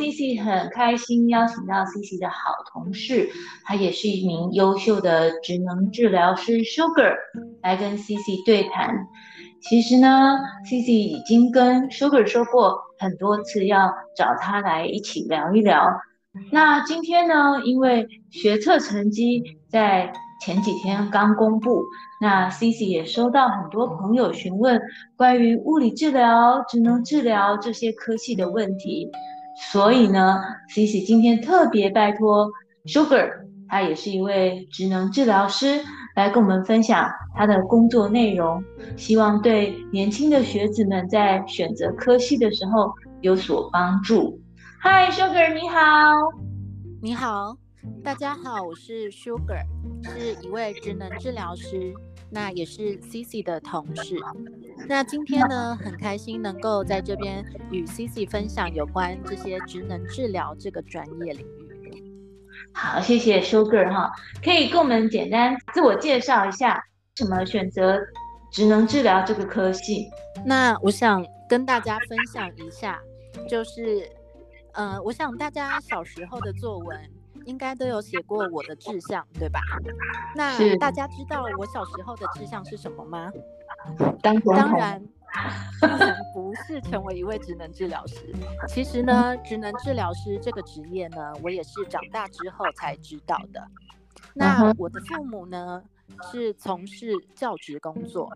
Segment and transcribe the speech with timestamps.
[0.00, 3.28] CC 很开心邀请到 CC 的好同事，
[3.64, 7.14] 他也是一名优秀的职能治疗师 Sugar
[7.62, 8.94] 来跟 CC 对谈。
[9.60, 15.86] 其实呢，CC 已经跟 Sugar 说过很多次要找他来一起聊一聊。
[16.50, 20.10] 那今天呢，因为学测成绩在
[20.40, 21.82] 前几天刚公布，
[22.22, 24.80] 那 CC 也收到很多朋友询问
[25.16, 29.10] 关于物理治疗、职能治疗这些科系的问题，
[29.72, 32.50] 所以呢，Cici 今天特别拜托
[32.86, 33.30] Sugar，
[33.68, 35.80] 他也是一位职能治疗师，
[36.16, 38.64] 来跟我们分享他的工作内容，
[38.96, 44.40] 希望对年轻的学子们在选择科系的时候有所帮助。
[44.82, 45.78] Hi，Sugar，你好，
[47.02, 47.56] 你好。
[48.02, 49.62] 大家好，我是 Sugar，
[50.04, 51.94] 是一位职能治疗师，
[52.30, 54.16] 那也是 Cici 的同事。
[54.88, 61.70] 那今天呢，很开心能够在这边与 Cici 分享有关这些职能治疗这个专业领域。
[62.72, 66.82] 好，谢谢 Sugar 哈，可以跟我们简单自我介绍一下，为
[67.16, 67.98] 什么选择
[68.52, 70.08] 职能治疗这个科系？
[70.46, 73.00] 那我想跟大家分享一下，
[73.48, 74.08] 就是，
[74.72, 77.10] 呃，我想大家小时候的作文。
[77.44, 79.60] 应该都有写过我的志向，对吧？
[80.34, 83.30] 那大家知道我小时候的志向是什么吗？
[84.22, 85.02] 当当然，
[85.80, 88.34] 当然不是成为一位职能治疗师。
[88.68, 93.66] 其实呢，职能治疗师这个职业呢，我也是长大之后才知道的。
[94.34, 95.82] 那我的父母呢，
[96.30, 98.30] 是从事教职工作，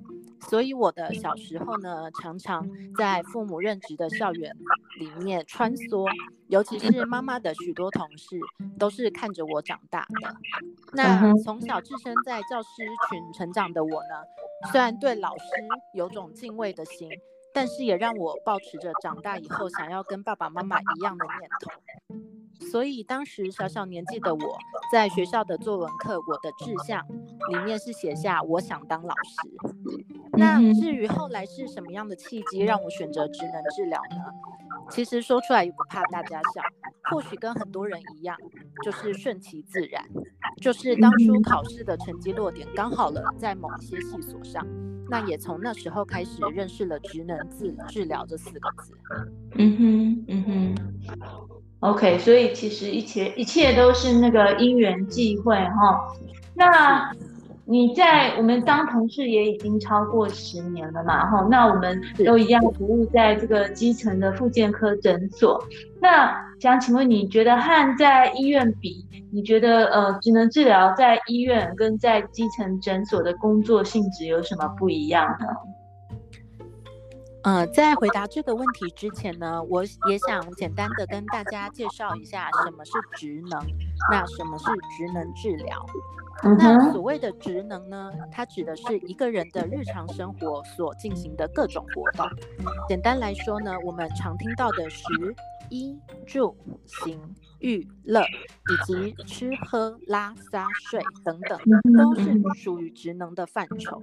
[0.48, 4.54] 所以我的小时候呢，常常在父母任职的校园
[4.98, 6.10] 里面穿梭，
[6.48, 8.38] 尤其是妈妈的许多同事
[8.78, 10.36] 都是看着我长大的。
[10.92, 12.68] 那从小置身在教师
[13.08, 15.44] 群成长的我呢，虽然对老师
[15.92, 17.08] 有种敬畏的心，
[17.52, 21.70] 但是也让我保持着长大以后想要跟爸爸妈妈一样的念头。
[22.70, 24.58] 所以当时小小年纪的我，
[24.92, 27.04] 在学校的作文课，我的志向
[27.50, 29.48] 里面是写下我想当老师。
[30.36, 34.16] 那至于后来是什么样的契机让我选择职能治疗呢？
[34.90, 36.62] 其实说出来也不怕大家笑，
[37.10, 38.36] 或许跟很多人一样，
[38.84, 40.04] 就是顺其自然，
[40.60, 44.66] 就是当初考试的成绩落点刚好了在某些系所上，
[45.08, 48.92] 那也从那时候开始认识了职能治治疗这四个字。
[49.56, 50.74] 嗯哼，嗯哼。
[51.80, 56.14] OK，所以其实一切一切都是那个因缘际会哈。
[56.54, 57.12] 那
[57.66, 61.46] 你在我们当同事也已经超过十年了嘛哈。
[61.50, 65.62] 那我们都一样服务在这个基层的复健科诊所。
[66.00, 75.46] 那想请问你觉得和在医院比，你觉得呃职能治疗在医院跟在基层诊所的工作性质有什么不一样呢？
[77.44, 83.60] 呃，在回答这个问题之前呢，我也想简单的跟大家介绍一下什么是职能，
[84.10, 84.64] 那什么是
[84.96, 85.86] 职能治疗？
[86.58, 92.28] 那所谓的职能呢，它指的是一个人的日常生活所进行的各种活动。
[92.88, 95.04] 简单来说呢，我们常听到的食、
[95.70, 97.18] 衣、住、行。
[97.60, 101.58] 娱乐以及吃喝拉撒睡等等，
[101.96, 103.98] 都是属于职能的范畴。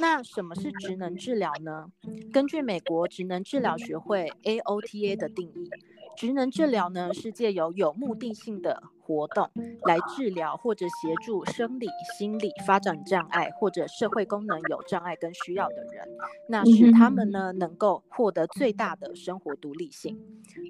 [0.00, 1.86] 那什么是职能治疗呢？
[2.32, 5.70] 根据美国职能治疗学会 AOTA 的定义。
[6.18, 9.48] 职能治疗呢，是借由有目的性的活动
[9.84, 11.86] 来治疗或者协助生理、
[12.18, 16.08] 心理发展障碍或者社会功能有障碍跟需要的人，
[16.48, 20.20] 那使他们呢能够获得最大的生活独立性。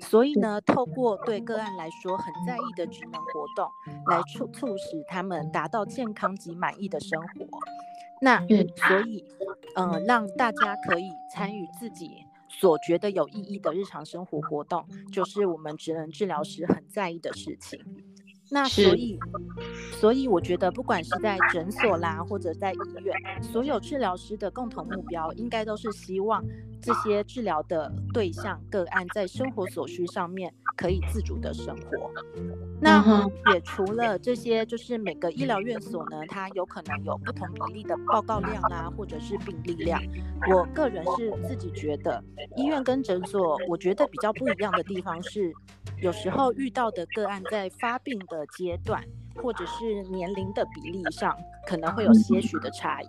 [0.03, 3.66] 所以呢，透过对个案来说很在意的职能活动，
[4.06, 7.47] 来促促使他们达到健康及满意的生活。
[8.20, 9.25] 那所以，
[9.76, 12.27] 嗯、呃，让大家可以参与自己。
[12.48, 17.78] 所觉得有意义的日常生活活动，就是我们职能治疗师很在意的事情。
[18.50, 19.19] 那所以，
[20.00, 26.42] 所以我觉得，不管是在诊所啦，或者在医院，所有治疗师的共同目标，应该都是希望
[26.81, 32.10] 这些治疗的对象个案在生活所需上面可以自主的生活。
[32.80, 40.00] 那也除了这些，就是每个医疗院所呢，它有可能有不同比例的报告量啊，或者是病例量。
[40.48, 42.22] 我个人是自己觉得，
[42.56, 45.52] 医院跟诊所，我觉得比较不一样的地方是，
[46.00, 49.02] 有时候遇到的个案在发病的阶段，
[49.42, 51.36] 或者是年龄的比例上，
[51.66, 53.08] 可能会有些许的差异。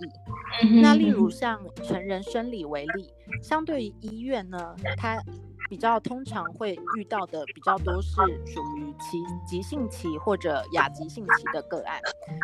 [0.82, 3.14] 那例如像成人生理为例，
[3.44, 5.22] 相对于医院呢，它
[5.70, 8.10] 比较通常会遇到的比较多是
[8.46, 12.02] 属于急急性期或者亚急性期的个案。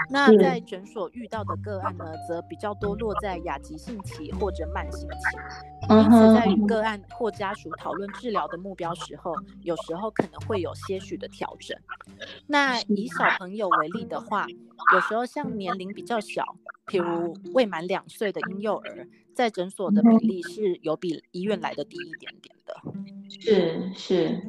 [0.10, 5.16] 那在诊所遇到的个案呢，则比较多落在亚急性期或者慢性期。
[5.90, 11.78] 因此在与个案或家属讨论治疗的目标时候，有时候可能会有些许的调整。
[12.48, 14.48] 那以小朋友为例的话，
[14.94, 16.56] 有时候像年龄比较小，
[16.88, 22.76] 譬如未满两岁的婴幼儿，在诊所的比例是有比医院来的低一点点的。
[23.28, 24.42] 是是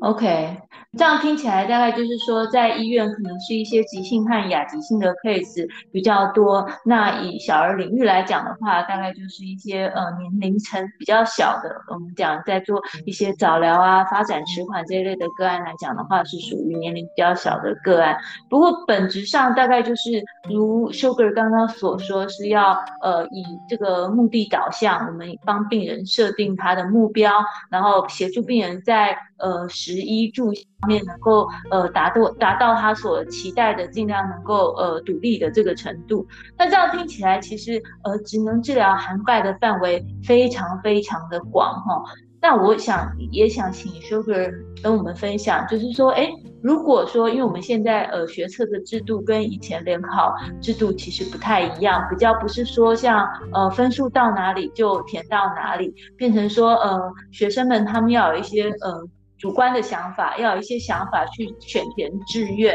[0.00, 0.58] ，OK。
[0.96, 6.64] 这样听起来，大概就是说，在医院可能是一些急性和亚急性的 case 比较多。
[6.84, 18.16] 那以小儿领域来讲的话，大概就是一些呃年龄层比较小的，我们讲在做一些早疗啊、发展迟缓这一类的个案来讲的话，是属于年龄比较小的个案。
[18.48, 27.32] 不过本质上大概就是如 Sugar 刚刚所说，是要呃以这个目的导向，我们帮病人设定他的目标，
[27.68, 29.18] 然后协助病人在。
[29.44, 30.46] 呃，食衣住
[30.80, 36.26] 方面能够呃达到达到他所期待的，尽量能够呃独立的这个程度。
[36.56, 42.02] 那这样听起来，其实呃职能治疗涵盖的范围非常非常的广哈。
[42.40, 44.50] 那我想也想请 Sugar
[44.82, 46.26] 跟我们分享，就是说，哎，
[46.62, 59.06] 如果说因为我们现在呃学测的制度跟以前联考制度其实不太一样，比较不是说像呃分数到哪里就填到哪里，变成说呃学生们他们要有一些呃。
[59.44, 62.74] 主观的想法，要有一些想法去选填志愿。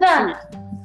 [0.00, 0.34] 那你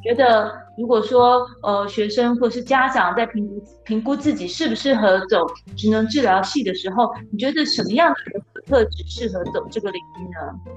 [0.03, 5.43] 觉得，如果说呃学生或是家长在评估评估自己适不适合走
[5.75, 10.75] 职能治疗系的时候，你觉得什么样的特质适合走这个领域呢？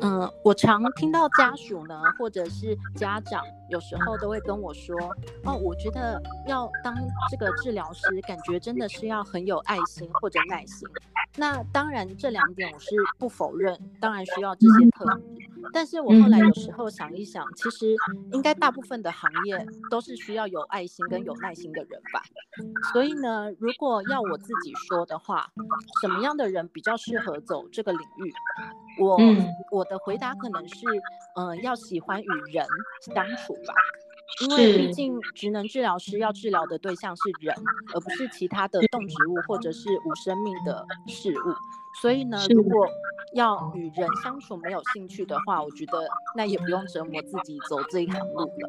[0.00, 4.96] 嗯，我常听到家属呢，或者是家长，有时候都会跟我说，
[5.44, 6.96] 哦，我觉得要当
[7.30, 10.88] 这个治疗师，感觉真的是要很有爱心或者耐心。
[11.36, 15.22] 那当然，这两点我是不否认，当然需要这些特质。
[15.72, 17.94] 但是我后来有时候想一想，其实
[18.32, 22.22] 应该大部分的行业都是需要有爱心跟有耐心的人吧。
[22.92, 25.50] 所以呢，如果要我自己说的话，
[26.00, 28.32] 什么样的人比较适合走这个领域？
[28.98, 29.18] 我
[29.70, 30.86] 我的回答可能是，
[31.34, 32.64] 嗯、呃，要喜欢与人
[33.00, 33.74] 相处吧，
[34.42, 37.54] 因为毕竟职能治疗师要治疗的对象是人，
[37.94, 41.54] 而不是其他的动植物或者是无生命的事物。
[42.00, 42.86] 所以呢，如果
[43.34, 46.06] 要与人相处没有兴趣的话，我觉得
[46.36, 48.68] 那也不用折磨自己走这一条路了。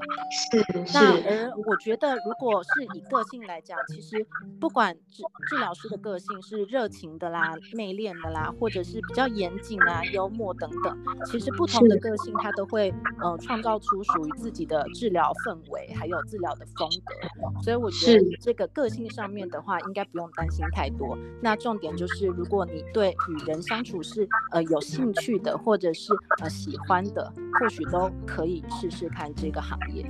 [0.51, 0.93] 是是。
[0.93, 4.25] 那而我觉得，如果是以个性来讲，其实
[4.59, 17.61] 不管治治疗师的个性是热情的啦、内敛的啦，或者是比较严谨啊、幽默等等，其实不同的个性他都会呃创造出属于自己的治疗氛围，还有治疗的风格。
[17.61, 21.17] 所以我觉得这个个性上面的话，应该不用担心太多。
[21.41, 30.05] 那重点就是，如果你对与人相处是呃有兴趣的，或者是呃喜欢的，或许都可以试试看这个行业。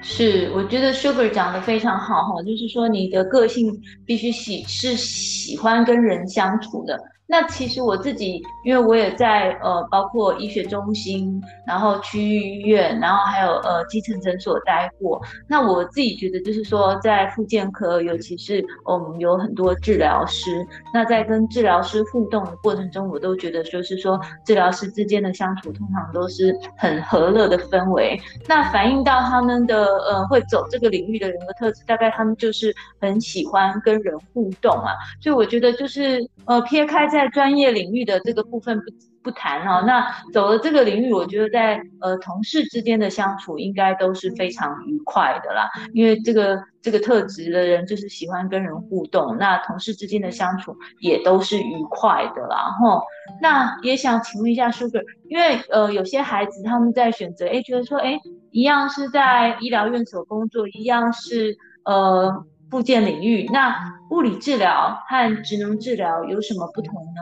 [0.00, 6.98] 是，我觉得 Sugar 讲的非常好哈，就是说你的个性必须喜是喜欢跟人相处的。
[7.26, 15.18] 那其实我自己，因为我也在呃，包括医学中心，然后区域医院，然后还有呃基层诊所待过。
[15.48, 28.20] 那我自己觉得，就是说在复健科，尤其是我们有很多治疗师，那在跟治疗师互动的过程中，我都觉得说是说治疗师之间的相处，通常都是很和乐的氛围。
[28.46, 34.92] 那反映到他们的呃会走这个领域的人格特质，大概他们就是很喜欢跟人互动啊。
[35.22, 38.84] 所以我觉得就是呃撇开在专业领域的这个部分不
[39.22, 53.00] 不谈哈，那走了这个领域，我觉得在呃同事之间的相处应该都是非常愉快的啦，因为这个这个特质的人就是喜欢跟人互动，那同事之间的相处也都是愉快的啦哈。
[53.40, 58.18] 那也想请问一下 Sugar，因为呃有些孩子他们在选择，哎觉得说哎
[58.50, 62.44] 一样是在医疗院所工作，一样是呃。
[62.72, 63.76] 复健领域，那
[64.08, 67.20] 物理治疗和职能治疗有什么不同呢？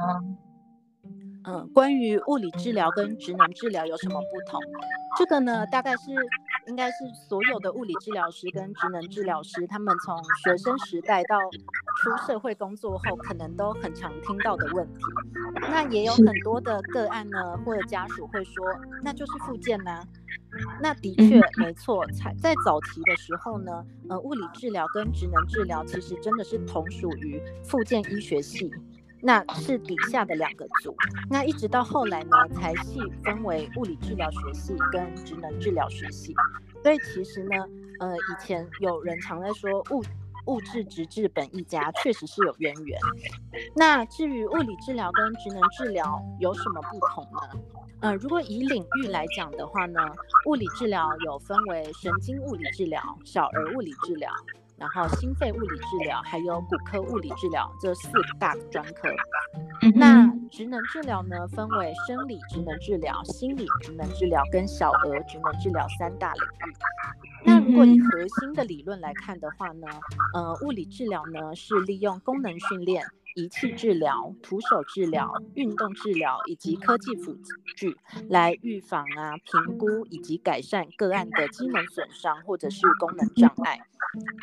[1.43, 4.61] 嗯，关于物理治疗跟职能治疗有什么不同？
[5.19, 6.13] 这个呢，大概是
[6.69, 11.37] 应该是所有的物理治疗师跟职能治疗师，他们从学生时代到
[12.01, 15.03] 出社会工作后，可能都很常听到的问题。
[15.63, 18.65] 那也有很多的个案呢，或者家属会说，
[19.03, 20.05] 那就是复健呐、啊。
[20.81, 28.71] 那的确没错，才在早期的时候呢，呃，物理治疗跟职能治疗其实真的是同属于附件医学系，
[29.21, 30.95] 那是底下的两个组。
[31.29, 36.35] 那一直到后来呢，才细分为物理治疗学系跟职能治疗学系。
[36.83, 37.57] 所以其实呢，
[37.99, 40.03] 呃，以前有人常在说物
[40.51, 42.99] 物质直治本一家，确实是有渊源。
[43.77, 47.61] 那至于物理治疗跟职能治疗有什么不同呢？
[48.01, 50.01] 呃，如果以领域来讲的话呢，
[50.47, 54.29] 物理治疗有分为神经物理治疗、小儿物理治疗，
[54.77, 59.09] 然后心肺物理治疗，还有骨科物理治疗这四大专科。
[59.95, 66.75] 那职能治疗呢，分为生理职能治疗、心理职能治疗跟小儿职能治疗三大领域。
[67.45, 69.87] 那如果以核心的理论来看的话呢，
[70.35, 73.05] 呃，物理治疗呢是利用功能训练。
[73.37, 77.33] 仪器治疗、徒手治疗、运动治疗以及科技辅
[77.77, 77.97] 具，
[78.29, 83.79] 来预防啊、评估以及改善个案的机能损伤或者是功能障碍。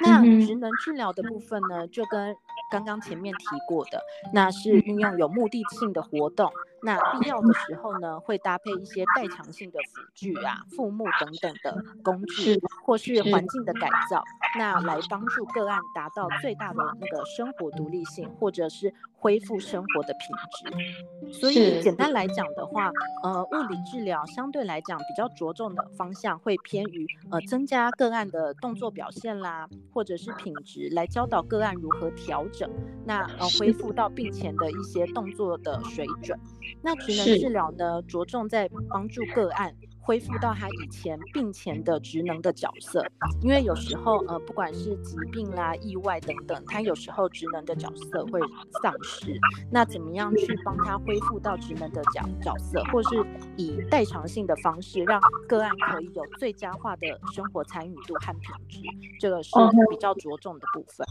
[0.02, 2.36] 那职能治疗的部分呢，就跟
[2.72, 4.02] 刚刚前面提过的，
[4.34, 6.52] 那是运用有目的性的活动。
[6.84, 13.18] 那必要的时候呢，会搭配一些代偿性的辅具啊、附木等等的工具，或是。
[13.28, 14.24] 环境的改造，
[14.58, 21.34] 那来帮助个案达到最大的那个生活独立性，或者是恢复生活的品质。
[21.34, 22.92] 所以简单来讲的话，
[23.24, 32.70] 呃，物理治疗相对来讲比较着重的方向会偏于呃增加个案的动作表现啦，或者是品质，来教导个案如何调整，
[33.06, 36.40] 那呃恢复到病前的一些动作的水准。
[36.82, 39.74] 那职能治疗呢，着重在帮助个案
[40.08, 43.06] 恢复到他以前病前的职能的角色，
[43.42, 48.40] 因为有时候呃，不管是疾病啦、意外等等，他有时候职能的角色会
[48.82, 49.38] 丧失。
[49.70, 53.22] 那怎么样去帮他恢复到职能的角角色，或是
[53.58, 58.80] 以代偿性的方式，让个案可以有最佳化的生活参与度和品质，
[59.20, 59.52] 这个是
[59.90, 61.06] 比较着重的部分。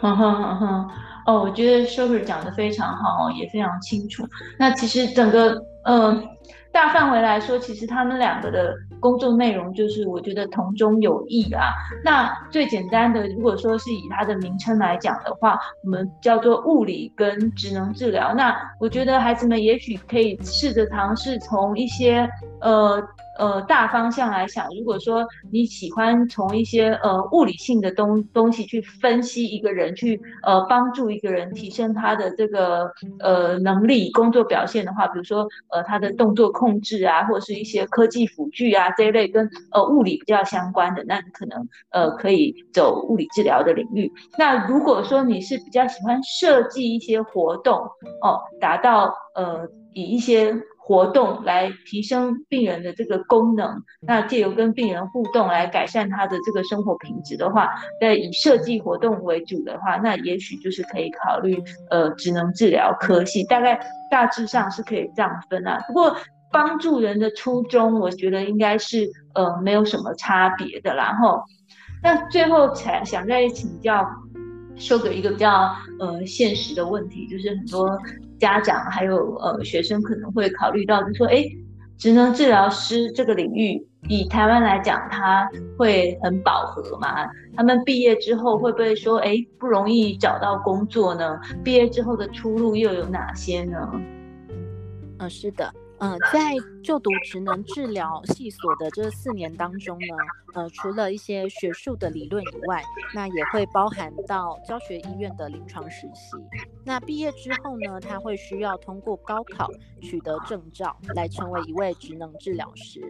[0.00, 0.88] 哈哈哈哈
[1.26, 4.26] 哦，我觉得 Sugar 讲得非常好，也非常清楚。
[4.58, 6.28] 那其实整个嗯。
[6.72, 11.72] 大范围来说，其实他们两个的工作内容就是我觉得同中有异啊。
[12.04, 18.34] 那最简单的，如果说是以它的名称来讲的话，我们叫做物理跟职能治疗。
[18.34, 22.28] 那我觉得孩子们也许可以试着尝试从一些
[22.60, 23.02] 呃。
[23.38, 32.90] 呃，大方向来想，如果说你喜欢从一些呃物理性的东东西去分析一个人，去呃帮助一个人提升他的这个
[33.20, 44.10] 呃能力、工作表现的话，比如说呃他的动作控制啊，或者是一些科技辅具啊这一类跟呃物理比较相关的，那你可能呃可以走物理治疗的领域。
[44.38, 47.76] 那如果说你是比较喜欢设计一些活动
[48.22, 50.54] 哦，达到呃以一些。
[50.86, 57.68] 活动来提升病人的这个功能，那借由跟病人互动来改善他的这个生活品质的话，
[58.00, 63.80] 那以设计活动为主的话，那也许就是可以考虑呃职能治疗科系，大概
[64.12, 65.76] 大致上是可以这样分啊。
[65.88, 66.16] 不过
[66.52, 70.94] 帮助人的初衷，我觉得应该是呃没有什么差别的。
[70.94, 71.42] 然后
[72.00, 74.08] 那最后才想再请教
[74.76, 77.98] Sugar 一个比较呃现实的问题，就是很多。
[78.38, 81.44] 家长还有呃学生可能会考虑到，就说，哎，
[81.96, 87.28] 职能治疗师这个领域，以台湾来讲，它会很饱和吗？
[87.56, 91.40] 他们毕业之后会不会说，哎，不容易找到工作呢？
[91.64, 93.78] 毕业之后的出路又有哪些呢？
[95.18, 95.72] 嗯，是的。
[95.98, 100.14] 呃，在就读职能治疗系所的这四年当中呢，
[100.52, 102.82] 呃，除了一些学术的理论以外，
[103.14, 106.36] 那也会包含到教学医院的临床实习。
[106.84, 109.70] 那毕业之后呢，他会需要通过高考
[110.02, 113.00] 取得证照，来成为一位职能治疗师。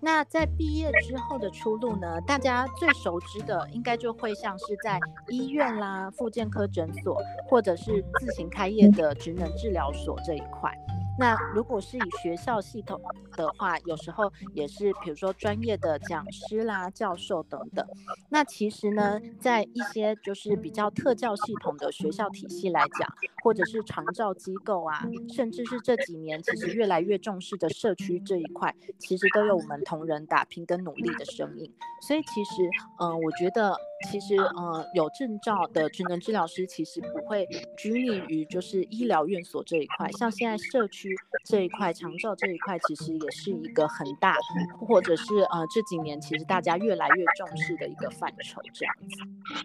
[0.00, 4.98] 那在毕业之后的出路呢，大家最熟知的应该就会像是在
[5.28, 10.74] 医院啦、复健科诊所，或者是自行开业的职能治疗所这一块。
[11.22, 13.00] 那如果是以学校系统
[13.36, 17.86] 的话，有时候也是比如说专业的讲师啦、教授等等。
[18.28, 23.08] 那其实呢，在一些就是比较特教系统的学校体系来讲，
[23.44, 31.72] 或者是长照机构啊，甚至是这几年其实越来越重视的社区这一块，其实都有我们同仁打拼跟努力的声音。
[32.00, 33.76] 所以其实，嗯、我觉得。
[34.10, 44.36] 其实，呃，有证照的职能治疗师其实不会拘泥于就是医疗院所这一块，像现在社区这一块、长照这一块，其实也是一个很大，
[44.78, 49.16] 或者是呃这几年其实大家越来越重视的一个范畴，这样子。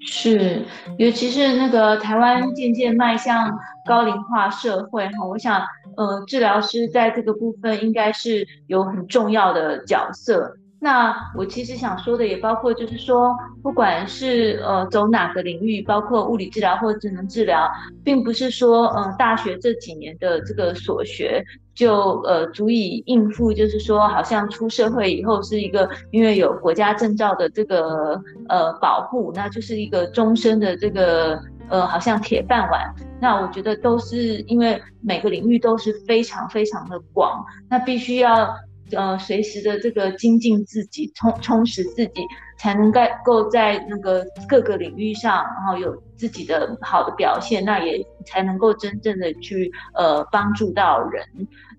[0.05, 0.65] 是，
[0.97, 5.61] 尤其是那个台湾渐渐迈向高龄化社会哈，我想，
[5.95, 10.57] 呃，治疗师在这个部分应该是有很重要的角色。
[10.79, 17.67] 那我其实想说的也包括，就是说，不管是呃走哪个领域，包括物理治疗或智能治疗，
[18.03, 21.43] 并不是说呃大学这几年的这个所学
[21.73, 32.93] 就呃足以应付，就是说好像出社会以后是一个因为有国家证照的这个呃保护，那就是一个终身的这个呃好像铁饭碗。
[33.19, 38.47] 那我觉得都是因为每个领域都是非常非常的广，那必须要。
[38.91, 42.21] 呃随时的这个精进自己，充充实自己，
[42.57, 42.91] 才能
[43.25, 51.23] 够在那个各个领域上，然后有自己的好的表现，那也才能够真正的去呃帮助到人。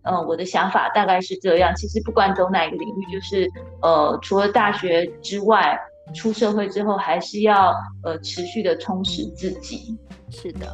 [0.02, 1.74] 呃，我的想法大概是这样。
[1.74, 3.50] 其实不管走哪一个领域，就是
[3.82, 5.78] 呃除了大学之外，
[6.14, 9.98] 出社会之后还是要呃持续的充实自己。
[10.30, 10.66] 是的。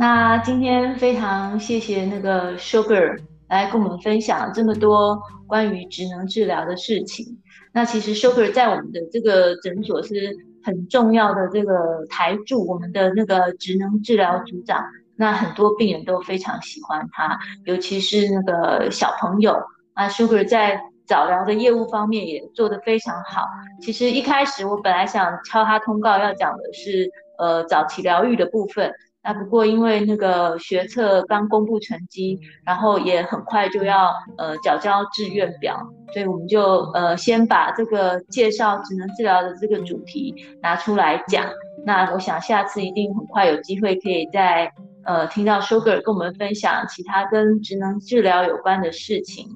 [0.00, 7.38] 那今天非常谢谢那个 Sugar 来跟我们分享这么多关于职能治疗的事情。
[7.72, 14.84] 那其实 Sugar 在我们的这个诊所是很重要的这个台柱，我们的那个职能治疗组长。
[15.20, 19.56] 那很多病人都非常喜欢他，尤其是那个小朋友。
[19.96, 23.44] 那 Sugar 在早疗的业务方面也做得非常好。
[23.80, 28.92] 其实一开始我本来想敲他通告，要讲的是呃早期疗愈的部分。
[29.22, 35.76] 那不过因为那个学测刚公布成绩，然后也很快就要呃缴交志愿表，
[36.14, 36.62] 所以我们就
[36.94, 41.44] 呃先把这个介绍职能治疗的这个主题拿出来讲。
[41.84, 44.72] 那我想下次一定很快有机会可以再
[45.04, 49.46] 呃听到 Sugar 跟我们分享其他跟职能治疗有关的事情。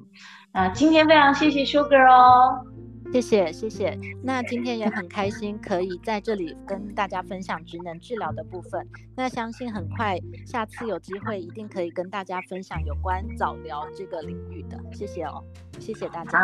[0.53, 2.72] 那今天非常谢谢 Sugar 哦。
[3.13, 8.87] 谢谢谢谢，那今天也很开心可以在这里跟大家分享职能治疗的部分。
[9.15, 10.17] 那相信很快
[10.47, 14.83] 下次有机会一定可以跟大家分享有关早疗这个领域的。
[14.91, 15.43] 谢谢哦，
[15.79, 16.39] 谢谢大家。